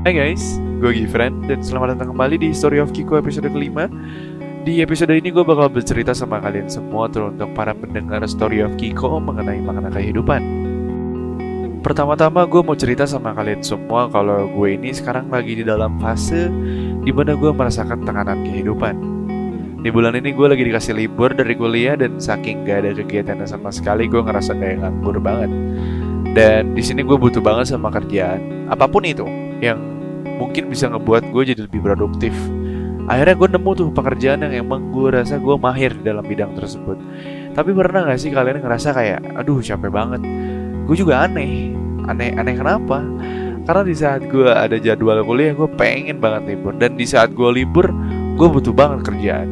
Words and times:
Hai 0.00 0.16
guys, 0.16 0.56
gue 0.80 0.96
Gifran 0.96 1.44
dan 1.44 1.60
selamat 1.60 1.92
datang 1.92 2.16
kembali 2.16 2.40
di 2.40 2.56
Story 2.56 2.80
of 2.80 2.88
Kiko 2.88 3.20
episode 3.20 3.52
kelima. 3.52 3.84
Di 4.64 4.80
episode 4.80 5.12
ini 5.12 5.28
gue 5.28 5.44
bakal 5.44 5.68
bercerita 5.68 6.16
sama 6.16 6.40
kalian 6.40 6.72
semua 6.72 7.04
teruntuk 7.12 7.52
para 7.52 7.76
pendengar 7.76 8.24
Story 8.24 8.64
of 8.64 8.72
Kiko 8.80 9.20
mengenai 9.20 9.60
makna 9.60 9.92
kehidupan. 9.92 10.40
Pertama-tama 11.84 12.48
gue 12.48 12.64
mau 12.64 12.72
cerita 12.72 13.04
sama 13.04 13.36
kalian 13.36 13.60
semua 13.60 14.08
kalau 14.08 14.48
gue 14.48 14.72
ini 14.72 14.88
sekarang 14.88 15.28
lagi 15.28 15.60
di 15.60 15.68
dalam 15.68 16.00
fase 16.00 16.48
Di 17.04 17.12
mana 17.12 17.36
gue 17.36 17.52
merasakan 17.52 18.00
tekanan 18.00 18.40
kehidupan. 18.40 18.96
Di 19.84 19.92
bulan 19.92 20.16
ini 20.16 20.32
gue 20.32 20.48
lagi 20.48 20.64
dikasih 20.64 20.96
libur 20.96 21.36
dari 21.36 21.52
kuliah 21.52 22.00
dan 22.00 22.16
saking 22.16 22.64
gak 22.64 22.88
ada 22.88 22.96
kegiatan 22.96 23.44
sama 23.44 23.68
sekali 23.68 24.08
gue 24.08 24.24
ngerasa 24.24 24.56
kayak 24.56 24.80
nganggur 24.80 25.20
banget. 25.20 25.52
Dan 26.32 26.72
di 26.72 26.80
sini 26.80 27.04
gue 27.04 27.20
butuh 27.20 27.44
banget 27.44 27.76
sama 27.76 27.92
kerjaan 27.92 28.64
apa 28.72 28.88
pun 28.88 29.04
itu 29.04 29.49
yang 29.60 29.78
mungkin 30.40 30.72
bisa 30.72 30.88
ngebuat 30.88 31.32
gue 31.32 31.42
jadi 31.54 31.60
lebih 31.68 31.80
produktif. 31.84 32.32
Akhirnya 33.10 33.34
gue 33.36 33.48
nemu 33.58 33.70
tuh 33.74 33.88
pekerjaan 33.90 34.44
yang 34.46 34.66
emang 34.66 34.92
gue 34.94 35.12
rasa 35.12 35.36
gue 35.36 35.56
mahir 35.56 35.92
dalam 36.00 36.24
bidang 36.24 36.56
tersebut. 36.56 36.96
Tapi 37.52 37.70
pernah 37.74 38.06
gak 38.06 38.20
sih 38.22 38.30
kalian 38.30 38.62
ngerasa 38.62 38.94
kayak, 38.94 39.20
aduh 39.34 39.58
capek 39.58 39.90
banget. 39.90 40.22
Gue 40.86 40.96
juga 40.96 41.26
aneh. 41.26 41.74
Aneh, 42.06 42.32
aneh 42.38 42.54
kenapa? 42.54 43.02
Karena 43.66 43.82
di 43.84 43.94
saat 43.98 44.24
gue 44.30 44.46
ada 44.46 44.78
jadwal 44.78 45.20
kuliah, 45.26 45.52
gue 45.52 45.68
pengen 45.74 46.22
banget 46.22 46.54
libur. 46.54 46.72
Dan 46.78 46.94
di 46.94 47.04
saat 47.04 47.34
gue 47.34 47.50
libur, 47.50 47.90
gue 48.38 48.46
butuh 48.46 48.72
banget 48.72 49.10
kerjaan. 49.10 49.48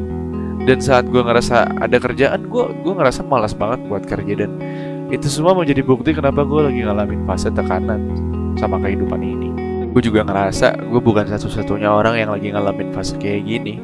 Dan 0.65 0.79
saat 0.79 1.11
gue 1.11 1.21
ngerasa 1.21 1.83
ada 1.83 1.97
kerjaan, 1.99 2.47
gue 2.47 2.65
gue 2.85 2.93
ngerasa 2.95 3.27
malas 3.27 3.57
banget 3.57 3.81
buat 3.89 4.05
kerja 4.05 4.45
dan 4.45 4.61
itu 5.09 5.25
semua 5.25 5.57
menjadi 5.57 5.81
bukti 5.81 6.13
kenapa 6.13 6.45
gue 6.45 6.69
lagi 6.69 6.85
ngalamin 6.85 7.25
fase 7.25 7.49
tekanan 7.49 8.13
sama 8.61 8.77
kehidupan 8.83 9.23
ini. 9.25 9.58
Gue 9.93 10.03
juga 10.05 10.21
ngerasa 10.23 10.79
gue 10.85 11.01
bukan 11.01 11.27
satu-satunya 11.27 11.89
orang 11.89 12.21
yang 12.21 12.31
lagi 12.31 12.53
ngalamin 12.53 12.93
fase 12.93 13.17
kayak 13.17 13.49
gini. 13.49 13.83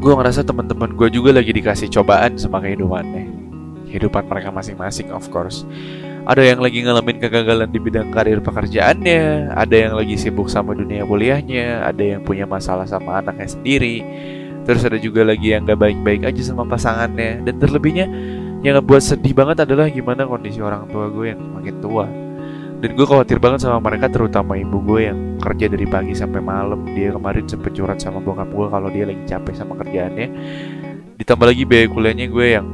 Gue 0.00 0.12
ngerasa 0.12 0.44
teman-teman 0.44 0.96
gue 0.96 1.08
juga 1.12 1.36
lagi 1.36 1.52
dikasih 1.52 1.92
cobaan 1.92 2.36
sama 2.40 2.64
kehidupannya. 2.64 3.28
Kehidupan 3.88 4.26
mereka 4.26 4.50
masing-masing 4.50 5.12
of 5.14 5.28
course. 5.30 5.62
Ada 6.24 6.40
yang 6.40 6.64
lagi 6.64 6.80
ngalamin 6.80 7.20
kegagalan 7.20 7.68
di 7.68 7.76
bidang 7.76 8.08
karir 8.08 8.40
pekerjaannya, 8.40 9.52
ada 9.52 9.76
yang 9.76 9.92
lagi 9.92 10.16
sibuk 10.16 10.48
sama 10.48 10.72
dunia 10.72 11.04
kuliahnya, 11.04 11.84
ada 11.84 12.00
yang 12.00 12.24
punya 12.24 12.48
masalah 12.48 12.88
sama 12.88 13.20
anaknya 13.20 13.44
sendiri, 13.44 14.00
terus 14.64 14.88
ada 14.88 14.96
juga 14.96 15.20
lagi 15.20 15.52
yang 15.52 15.68
gak 15.68 15.76
baik-baik 15.76 16.24
aja 16.24 16.40
sama 16.40 16.64
pasangannya, 16.64 17.44
dan 17.44 17.54
terlebihnya 17.60 18.08
yang 18.64 18.80
ngebuat 18.80 19.04
sedih 19.04 19.36
banget 19.36 19.68
adalah 19.68 19.92
gimana 19.92 20.24
kondisi 20.24 20.64
orang 20.64 20.88
tua 20.88 21.12
gue 21.12 21.36
yang 21.36 21.40
makin 21.60 21.76
tua 21.84 22.08
dan 22.84 23.00
gue 23.00 23.06
khawatir 23.08 23.40
banget 23.40 23.64
sama 23.64 23.80
mereka 23.80 24.12
terutama 24.12 24.60
ibu 24.60 24.76
gue 24.84 25.08
yang 25.08 25.40
kerja 25.40 25.72
dari 25.72 25.88
pagi 25.88 26.12
sampai 26.12 26.44
malam. 26.44 26.84
Dia 26.92 27.16
kemarin 27.16 27.48
sempet 27.48 27.72
curhat 27.72 27.96
sama 27.96 28.20
bokap 28.20 28.52
gue 28.52 28.66
kalau 28.68 28.92
dia 28.92 29.08
lagi 29.08 29.24
capek 29.24 29.56
sama 29.56 29.72
kerjaannya. 29.80 30.28
Ditambah 31.16 31.48
lagi 31.48 31.64
biaya 31.64 31.88
kuliahnya 31.88 32.28
gue 32.28 32.46
yang 32.60 32.68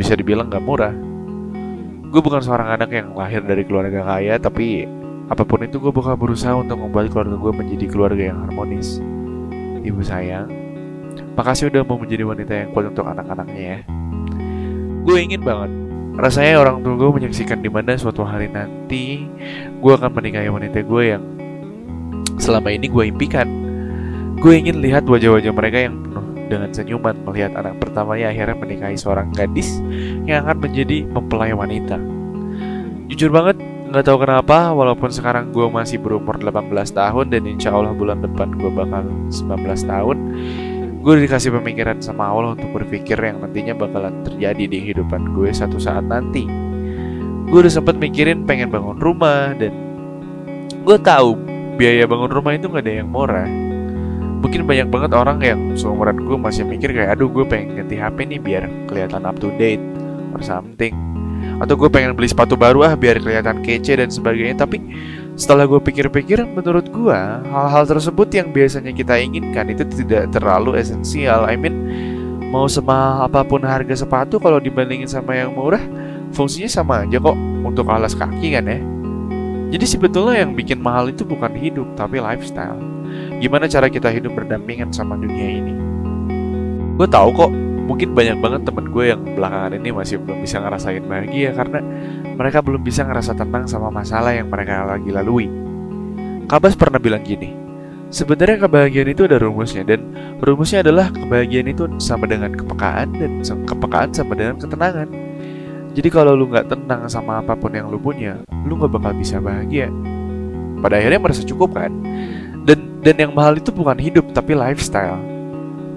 bisa 0.00 0.16
dibilang 0.16 0.48
gak 0.48 0.64
murah. 0.64 0.96
Gue 2.08 2.24
bukan 2.24 2.40
seorang 2.40 2.80
anak 2.80 2.96
yang 2.96 3.12
lahir 3.12 3.44
dari 3.44 3.68
keluarga 3.68 4.00
kaya 4.00 4.40
tapi 4.40 4.88
apa 5.28 5.44
pun 5.44 5.60
itu 5.60 5.76
gue 5.76 5.92
bakal 5.92 6.16
berusaha 6.16 6.56
untuk 6.56 6.80
membuat 6.80 7.12
keluarga 7.12 7.36
gue 7.36 7.52
menjadi 7.52 7.86
keluarga 7.92 8.22
yang 8.32 8.40
harmonis. 8.48 9.04
Ibu 9.84 10.00
sayang 10.00 10.48
makasih 11.36 11.68
udah 11.68 11.84
mau 11.84 12.00
menjadi 12.00 12.24
wanita 12.24 12.52
yang 12.56 12.68
kuat 12.72 12.88
untuk 12.88 13.04
anak-anaknya 13.04 13.60
ya. 13.60 13.78
Gue 15.04 15.16
ingin 15.20 15.44
banget 15.44 15.81
rasanya 16.18 16.60
orang 16.60 16.84
tua 16.84 16.94
gue 16.96 17.10
menyaksikan 17.22 17.64
di 17.64 17.70
mana 17.72 17.96
suatu 17.96 18.20
hari 18.26 18.52
nanti 18.52 19.24
gue 19.80 19.92
akan 19.92 20.12
menikahi 20.12 20.48
wanita 20.52 20.84
gue 20.84 21.02
yang 21.16 21.22
selama 22.36 22.68
ini 22.72 22.86
gue 22.88 23.04
impikan. 23.08 23.48
Gue 24.42 24.58
ingin 24.58 24.82
lihat 24.82 25.06
wajah-wajah 25.06 25.54
mereka 25.54 25.86
yang 25.86 26.02
penuh 26.02 26.26
dengan 26.50 26.70
senyuman 26.74 27.16
melihat 27.24 27.54
anak 27.54 27.78
pertamanya 27.78 28.34
akhirnya 28.34 28.56
menikahi 28.58 28.96
seorang 28.98 29.30
gadis 29.32 29.78
yang 30.26 30.44
akan 30.44 30.58
menjadi 30.60 31.06
mempelai 31.06 31.54
wanita. 31.54 31.96
Jujur 33.08 33.30
banget 33.30 33.56
nggak 33.92 34.08
tahu 34.08 34.24
kenapa 34.24 34.72
walaupun 34.72 35.12
sekarang 35.12 35.52
gue 35.52 35.68
masih 35.68 36.00
berumur 36.00 36.40
18 36.40 36.72
tahun 36.96 37.26
dan 37.28 37.44
insya 37.44 37.76
Allah 37.76 37.92
bulan 37.92 38.24
depan 38.24 38.48
gue 38.56 38.72
bakal 38.72 39.04
19 39.28 39.52
tahun 39.84 40.16
gue 41.02 41.26
dikasih 41.26 41.50
pemikiran 41.58 41.98
sama 41.98 42.30
Allah 42.30 42.54
untuk 42.54 42.70
berpikir 42.78 43.18
yang 43.18 43.42
nantinya 43.42 43.74
bakalan 43.74 44.22
terjadi 44.22 44.70
di 44.70 44.78
kehidupan 44.86 45.34
gue 45.34 45.50
satu 45.50 45.82
saat 45.82 46.06
nanti. 46.06 46.46
Gue 47.50 47.58
udah 47.66 47.74
sempet 47.74 47.98
mikirin 47.98 48.46
pengen 48.46 48.70
bangun 48.70 49.02
rumah 49.02 49.50
dan 49.58 49.74
gue 50.86 50.96
tahu 51.02 51.34
biaya 51.74 52.06
bangun 52.06 52.30
rumah 52.30 52.54
itu 52.54 52.70
gak 52.70 52.86
ada 52.86 53.02
yang 53.02 53.10
murah. 53.10 53.50
Mungkin 54.46 54.62
banyak 54.62 54.88
banget 54.94 55.10
orang 55.10 55.38
yang 55.42 55.60
seumuran 55.74 56.22
gue 56.22 56.38
masih 56.38 56.62
mikir 56.62 56.94
kayak 56.94 57.18
aduh 57.18 57.26
gue 57.26 57.44
pengen 57.50 57.82
ganti 57.82 57.98
HP 57.98 58.22
nih 58.22 58.38
biar 58.38 58.64
kelihatan 58.86 59.26
up 59.26 59.34
to 59.42 59.50
date 59.58 59.82
or 60.38 60.40
something. 60.40 60.94
Atau 61.58 61.74
gue 61.74 61.90
pengen 61.90 62.14
beli 62.14 62.30
sepatu 62.30 62.54
baru 62.54 62.86
ah 62.86 62.94
biar 62.94 63.18
kelihatan 63.18 63.58
kece 63.66 63.98
dan 63.98 64.06
sebagainya. 64.06 64.54
Tapi 64.54 64.78
setelah 65.32 65.64
gue 65.64 65.80
pikir-pikir, 65.80 66.44
menurut 66.44 66.92
gue 66.92 67.18
hal-hal 67.48 67.84
tersebut 67.88 68.28
yang 68.36 68.52
biasanya 68.52 68.92
kita 68.92 69.16
inginkan 69.16 69.72
itu 69.72 69.84
tidak 69.88 70.28
terlalu 70.28 70.76
esensial. 70.76 71.48
I 71.48 71.56
mean, 71.56 71.76
mau 72.52 72.68
semahal 72.68 73.32
apa 73.32 73.40
pun 73.40 73.64
harga 73.64 73.96
sepatu 73.96 74.36
kalau 74.36 74.60
dibandingin 74.60 75.08
sama 75.08 75.32
yang 75.32 75.56
murah, 75.56 75.80
fungsinya 76.36 76.68
sama 76.68 77.08
aja 77.08 77.16
kok 77.16 77.38
untuk 77.64 77.88
alas 77.88 78.12
kaki 78.12 78.52
kan 78.52 78.68
ya. 78.68 78.78
Jadi 79.72 79.88
sebetulnya 79.88 80.44
yang 80.44 80.52
bikin 80.52 80.84
mahal 80.84 81.08
itu 81.08 81.24
bukan 81.24 81.56
hidup 81.56 81.88
tapi 81.96 82.20
lifestyle. 82.20 82.76
Gimana 83.40 83.64
cara 83.64 83.88
kita 83.88 84.12
hidup 84.12 84.36
berdampingan 84.36 84.92
sama 84.92 85.16
dunia 85.16 85.48
ini? 85.64 85.72
Gue 87.00 87.08
tahu 87.08 87.32
kok, 87.32 87.52
mungkin 87.92 88.16
banyak 88.16 88.40
banget 88.40 88.60
temen 88.64 88.88
gue 88.88 89.04
yang 89.12 89.20
belakangan 89.36 89.76
ini 89.76 89.92
masih 89.92 90.16
belum 90.16 90.40
bisa 90.40 90.64
ngerasain 90.64 91.04
bahagia 91.04 91.52
karena 91.52 91.84
mereka 92.40 92.64
belum 92.64 92.80
bisa 92.80 93.04
ngerasa 93.04 93.36
tenang 93.36 93.68
sama 93.68 93.92
masalah 93.92 94.32
yang 94.32 94.48
mereka 94.48 94.88
lagi 94.88 95.12
lalui. 95.12 95.52
Kabas 96.48 96.72
pernah 96.72 96.96
bilang 96.96 97.20
gini, 97.20 97.52
sebenarnya 98.08 98.64
kebahagiaan 98.64 99.12
itu 99.12 99.28
ada 99.28 99.36
rumusnya 99.36 99.84
dan 99.84 100.08
rumusnya 100.40 100.80
adalah 100.80 101.12
kebahagiaan 101.12 101.68
itu 101.68 101.84
sama 102.00 102.24
dengan 102.24 102.56
kepekaan 102.56 103.12
dan 103.12 103.44
kepekaan 103.44 104.08
sama 104.16 104.32
dengan 104.40 104.56
ketenangan. 104.56 105.08
Jadi 105.92 106.08
kalau 106.08 106.32
lu 106.32 106.48
nggak 106.48 106.72
tenang 106.72 107.04
sama 107.12 107.44
apa 107.44 107.52
pun 107.52 107.76
yang 107.76 107.92
lu 107.92 108.00
punya, 108.00 108.40
lu 108.64 108.80
nggak 108.80 108.88
bakal 108.88 109.12
bisa 109.12 109.36
bahagia. 109.36 109.92
Pada 110.80 110.96
akhirnya 110.96 111.20
merasa 111.20 111.44
cukup 111.44 111.76
kan? 111.76 111.92
Dan 112.64 113.04
dan 113.04 113.20
yang 113.20 113.36
mahal 113.36 113.60
itu 113.60 113.68
bukan 113.68 114.00
hidup 114.00 114.32
tapi 114.32 114.56
lifestyle. 114.56 115.31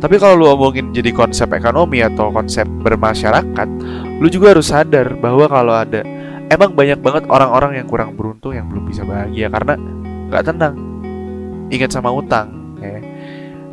Tapi 0.05 0.21
kalau 0.21 0.37
lu 0.37 0.45
omongin 0.53 0.93
jadi 0.93 1.09
konsep 1.09 1.49
ekonomi 1.49 1.97
atau 2.05 2.29
konsep 2.29 2.69
bermasyarakat, 2.85 3.65
lu 4.21 4.29
juga 4.29 4.53
harus 4.53 4.69
sadar 4.69 5.17
bahwa 5.17 5.49
kalau 5.49 5.73
ada 5.73 6.05
emang 6.53 6.77
banyak 6.77 7.01
banget 7.01 7.25
orang-orang 7.25 7.81
yang 7.81 7.89
kurang 7.89 8.13
beruntung 8.13 8.53
yang 8.53 8.69
belum 8.69 8.85
bisa 8.85 9.01
bahagia 9.01 9.49
karena 9.49 9.73
nggak 10.29 10.45
tenang. 10.45 10.77
Ingat 11.73 11.89
sama 11.89 12.13
utang 12.13 12.53
ya. 12.77 13.01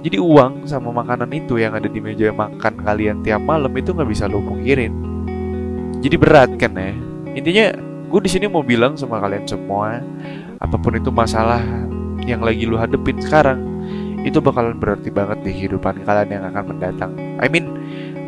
Jadi 0.08 0.16
uang 0.16 0.64
sama 0.64 0.88
makanan 1.04 1.28
itu 1.36 1.60
yang 1.60 1.76
ada 1.76 1.84
di 1.84 2.00
meja 2.00 2.32
makan 2.32 2.80
kalian 2.80 3.20
tiap 3.20 3.44
malam 3.44 3.68
itu 3.76 3.92
nggak 3.92 4.08
bisa 4.08 4.24
lo 4.24 4.40
pungkirin. 4.40 4.92
Jadi 6.00 6.16
berat 6.16 6.56
kan 6.56 6.72
ya. 6.72 6.96
Intinya 7.36 7.76
gue 8.08 8.20
di 8.24 8.32
sini 8.32 8.48
mau 8.48 8.64
bilang 8.64 8.96
sama 8.96 9.20
kalian 9.20 9.44
semua 9.44 10.00
apa 10.64 10.80
pun 10.80 10.96
itu 10.96 11.12
masalah 11.12 11.60
yang 12.24 12.40
lagi 12.40 12.64
lu 12.64 12.80
hadepin 12.80 13.20
sekarang 13.20 13.71
itu 14.22 14.38
bakalan 14.38 14.78
berarti 14.78 15.10
banget 15.10 15.42
di 15.42 15.50
kehidupan 15.50 16.06
kalian 16.06 16.28
yang 16.30 16.44
akan 16.54 16.64
mendatang. 16.74 17.12
I 17.42 17.50
mean 17.50 17.66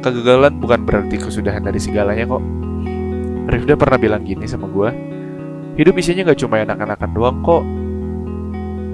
kegagalan 0.02 0.58
bukan 0.58 0.82
berarti 0.82 1.16
kesudahan 1.16 1.62
dari 1.62 1.78
segalanya 1.78 2.26
kok. 2.26 2.44
Rifda 3.44 3.76
pernah 3.76 4.00
bilang 4.00 4.24
gini 4.24 4.48
sama 4.48 4.64
gue 4.72 4.88
Hidup 5.76 6.00
isinya 6.00 6.32
gak 6.32 6.40
cuma 6.40 6.64
enak-enakan 6.64 7.10
doang 7.12 7.38
kok. 7.44 7.60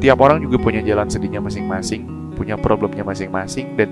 Tiap 0.03 0.19
orang 0.19 0.43
juga 0.43 0.59
punya 0.59 0.83
jalan 0.83 1.07
sedihnya 1.07 1.39
masing-masing 1.45 2.09
Punya 2.35 2.57
problemnya 2.57 3.05
masing-masing 3.05 3.77
Dan 3.77 3.91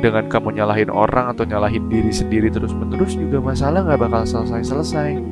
dengan 0.00 0.28
kamu 0.28 0.60
nyalahin 0.60 0.92
orang 0.92 1.32
atau 1.32 1.44
nyalahin 1.44 1.88
diri 1.92 2.08
sendiri 2.08 2.48
terus-menerus 2.48 3.14
Juga 3.14 3.38
masalah 3.38 3.84
gak 3.84 4.00
bakal 4.00 4.26
selesai-selesai. 4.26 5.22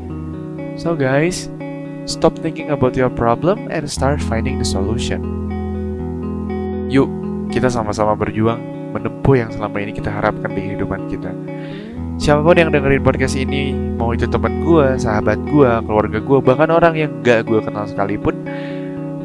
So 0.79 0.95
guys 0.95 1.51
Stop 2.05 2.37
thinking 2.39 2.69
about 2.69 2.95
your 3.01 3.09
problem 3.09 3.73
and 3.73 3.89
start 3.89 4.21
finding 4.21 4.61
the 4.61 4.69
solution 4.69 5.44
Yuk, 6.93 7.09
kita 7.49 7.73
sama-sama 7.73 8.13
berjuang 8.13 8.61
menempuh 8.95 9.35
yang 9.35 9.51
selama 9.51 9.83
ini 9.83 9.91
kita 9.97 10.13
harapkan 10.13 10.53
di 10.55 10.61
kehidupan 10.71 11.11
kita. 11.11 11.33
Siapa 12.15 12.47
pun 12.47 12.55
yang 12.55 12.71
dengerin 12.71 13.03
podcast 13.03 13.35
ini 13.35 13.75
mau 13.99 14.15
itu 14.15 14.31
teman 14.31 14.63
gue 14.63 14.95
sahabat 14.95 15.35
gue 15.51 15.71
keluarga 15.83 16.19
gue 16.23 16.39
bahkan 16.39 16.71
orang 16.71 16.95
yang 16.95 17.11
gak 17.27 17.43
gue 17.43 17.59
kenal 17.59 17.91
sekalipun 17.91 18.39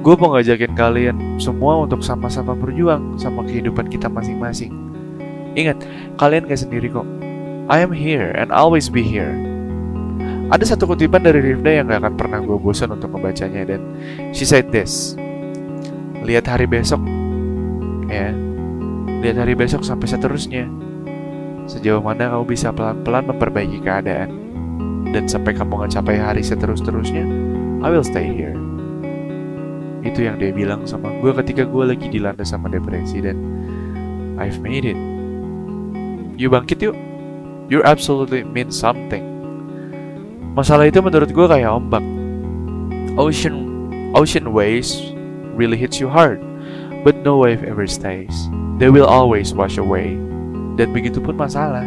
gue 0.02 0.14
mau 0.18 0.34
ngajakin 0.34 0.74
kalian 0.74 1.18
semua 1.38 1.86
untuk 1.86 2.02
sama-sama 2.02 2.58
berjuang 2.58 3.14
sama 3.22 3.46
kehidupan 3.46 3.94
kita 3.94 4.10
masing-masing. 4.10 4.74
Ingat 5.54 5.86
kalian 6.18 6.50
gak 6.50 6.66
sendiri 6.66 6.90
kok. 6.90 7.06
I 7.70 7.86
am 7.86 7.94
here 7.94 8.34
and 8.34 8.50
always 8.50 8.90
be 8.90 9.06
here. 9.06 9.38
Ada 10.50 10.74
satu 10.74 10.90
kutipan 10.90 11.22
dari 11.22 11.46
Rifda 11.46 11.70
yang 11.70 11.94
gak 11.94 12.02
akan 12.02 12.14
pernah 12.18 12.40
gue 12.42 12.58
bosan 12.58 12.90
untuk 12.90 13.14
membacanya 13.14 13.70
dan 13.70 13.86
she 14.34 14.50
said 14.50 14.66
this 14.74 15.14
lihat 16.26 16.50
hari 16.50 16.66
besok 16.66 17.19
ya. 18.10 18.34
Lihat 19.22 19.38
hari 19.38 19.54
besok 19.54 19.86
sampai 19.86 20.10
seterusnya. 20.10 20.66
Sejauh 21.70 22.02
mana 22.02 22.34
kamu 22.34 22.46
bisa 22.50 22.74
pelan-pelan 22.74 23.30
memperbaiki 23.30 23.80
keadaan. 23.86 24.30
Dan 25.10 25.26
sampai 25.26 25.58
kamu 25.58 25.86
ngecapai 25.86 26.18
hari 26.22 26.42
seterus-terusnya 26.46 27.26
I 27.80 27.88
will 27.90 28.06
stay 28.06 28.28
here. 28.28 28.54
Itu 30.04 30.28
yang 30.28 30.38
dia 30.38 30.52
bilang 30.52 30.84
sama 30.86 31.12
gue 31.24 31.32
ketika 31.44 31.64
gue 31.66 31.84
lagi 31.96 32.08
dilanda 32.12 32.44
sama 32.44 32.68
depresi 32.68 33.24
dan 33.24 33.40
I've 34.36 34.60
made 34.60 34.88
it. 34.88 35.00
You 36.40 36.48
bangkit 36.52 36.80
yuk. 36.84 36.96
You 37.70 37.84
absolutely 37.86 38.44
mean 38.48 38.72
something. 38.72 39.24
Masalah 40.56 40.90
itu 40.90 41.00
menurut 41.04 41.30
gue 41.32 41.48
kayak 41.48 41.70
ombak. 41.70 42.04
Ocean 43.20 43.70
ocean 44.16 44.56
waves 44.56 45.14
really 45.54 45.76
hits 45.76 46.00
you 46.00 46.08
hard 46.08 46.40
but 47.06 47.16
no 47.24 47.40
wave 47.40 47.64
ever 47.64 47.86
stays 47.86 48.34
they 48.82 48.92
will 48.92 49.08
always 49.08 49.52
wash 49.56 49.80
away 49.80 50.16
dan 50.76 50.92
begitu 50.96 51.20
pun 51.20 51.36
masalah 51.36 51.84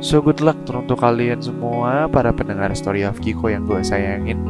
so 0.00 0.18
good 0.18 0.40
luck 0.42 0.58
untuk 0.70 0.98
kalian 0.98 1.38
semua 1.42 2.08
para 2.08 2.32
pendengar 2.32 2.72
story 2.72 3.04
of 3.06 3.18
Kiko 3.18 3.50
yang 3.50 3.68
gue 3.68 3.82
sayangin 3.82 4.40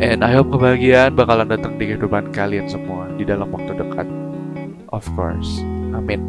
And 0.00 0.24
I 0.24 0.32
hope 0.32 0.48
kebahagiaan 0.48 1.12
bakalan 1.12 1.52
datang 1.52 1.76
di 1.76 1.92
kehidupan 1.92 2.32
kalian 2.32 2.64
semua 2.72 3.04
di 3.20 3.24
dalam 3.28 3.52
waktu 3.52 3.76
dekat. 3.76 4.08
Of 4.96 5.04
course. 5.12 5.60
Amin. 5.92 6.24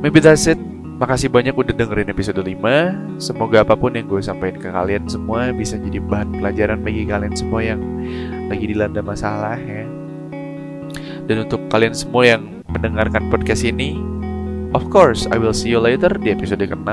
Maybe 0.00 0.24
that's 0.24 0.48
it. 0.48 0.56
Makasih 0.96 1.28
banyak 1.28 1.52
udah 1.52 1.76
dengerin 1.76 2.08
episode 2.08 2.40
5. 2.40 3.20
Semoga 3.20 3.60
apa 3.60 3.76
pun 3.76 3.92
yang 3.92 4.08
gue 4.08 4.16
sampaikan 4.24 4.56
ke 4.56 4.72
kalian 4.72 5.04
semua 5.04 5.52
bisa 5.52 5.76
jadi 5.76 6.00
bahan 6.00 6.40
pelajaran 6.40 6.80
bagi 6.80 7.04
kalian 7.04 7.36
semua 7.36 7.60
yang 7.60 7.80
lagi 8.48 8.64
dilanda 8.64 9.04
masalah 9.04 9.60
ya. 9.60 9.84
Dan 11.28 11.44
untuk 11.44 11.68
kalian 11.68 11.92
semua 11.92 12.24
yang 12.24 12.64
mendengarkan 12.72 13.28
podcast 13.28 13.68
ini, 13.68 14.00
of 14.72 14.88
course, 14.88 15.28
I 15.28 15.36
will 15.36 15.52
see 15.52 15.68
you 15.68 15.84
later 15.84 16.08
di 16.16 16.32
episode 16.32 16.64
ke-6. 16.64 16.88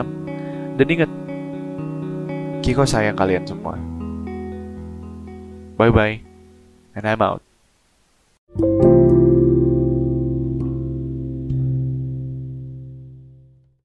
Dan 0.76 0.88
ingat, 0.90 1.12
Kiko 2.60 2.84
sayang 2.84 3.16
kalian 3.16 3.48
semua. 3.48 3.80
Bye 5.80 5.94
bye, 5.96 6.20
and 7.00 7.08
I'm 7.08 7.24
out. 7.24 7.43